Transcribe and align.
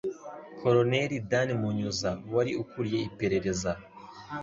Colonel 0.59 1.09
Dan 1.29 1.47
Munyuza 1.61 2.11
wari 2.33 2.51
ukuriye 2.63 3.01
iperereza 3.09 3.71